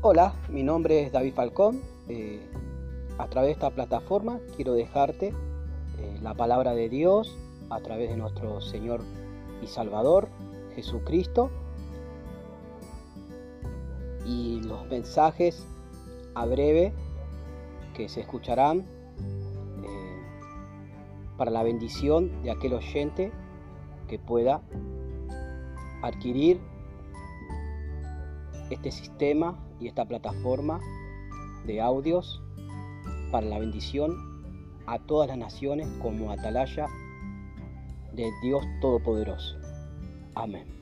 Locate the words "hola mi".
0.00-0.62